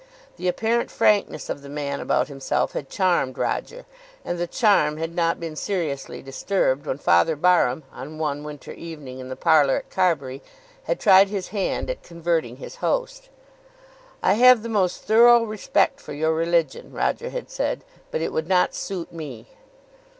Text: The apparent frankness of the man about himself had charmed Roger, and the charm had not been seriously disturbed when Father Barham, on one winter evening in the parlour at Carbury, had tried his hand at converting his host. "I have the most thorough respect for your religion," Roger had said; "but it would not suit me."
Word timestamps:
The 0.37 0.47
apparent 0.47 0.89
frankness 0.89 1.47
of 1.47 1.61
the 1.61 1.69
man 1.69 1.99
about 1.99 2.27
himself 2.27 2.71
had 2.73 2.89
charmed 2.89 3.37
Roger, 3.37 3.85
and 4.25 4.39
the 4.39 4.47
charm 4.47 4.97
had 4.97 5.13
not 5.13 5.39
been 5.39 5.55
seriously 5.55 6.23
disturbed 6.23 6.87
when 6.87 6.97
Father 6.97 7.35
Barham, 7.35 7.83
on 7.93 8.17
one 8.17 8.43
winter 8.43 8.71
evening 8.71 9.19
in 9.19 9.29
the 9.29 9.35
parlour 9.35 9.75
at 9.75 9.91
Carbury, 9.91 10.41
had 10.85 10.99
tried 10.99 11.27
his 11.27 11.49
hand 11.49 11.87
at 11.91 12.01
converting 12.01 12.55
his 12.57 12.77
host. 12.77 13.29
"I 14.23 14.33
have 14.33 14.63
the 14.63 14.69
most 14.69 15.03
thorough 15.03 15.43
respect 15.43 16.01
for 16.01 16.13
your 16.13 16.33
religion," 16.33 16.91
Roger 16.91 17.29
had 17.29 17.51
said; 17.51 17.83
"but 18.09 18.21
it 18.21 18.33
would 18.33 18.47
not 18.47 18.73
suit 18.73 19.13
me." 19.13 19.49